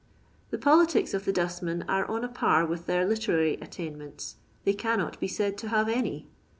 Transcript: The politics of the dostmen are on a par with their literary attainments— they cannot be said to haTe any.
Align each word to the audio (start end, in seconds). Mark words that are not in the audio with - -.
The 0.49 0.57
politics 0.57 1.13
of 1.13 1.25
the 1.25 1.31
dostmen 1.31 1.83
are 1.87 2.05
on 2.05 2.23
a 2.23 2.27
par 2.27 2.65
with 2.65 2.87
their 2.87 3.05
literary 3.05 3.57
attainments— 3.61 4.37
they 4.65 4.73
cannot 4.73 5.19
be 5.19 5.27
said 5.27 5.59
to 5.59 5.67
haTe 5.67 5.95
any. 5.95 6.27